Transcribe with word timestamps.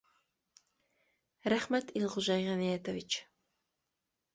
Рәхмәт, 1.55 1.95
Илғужа 2.03 2.41
Ғиниәтович 2.49 3.23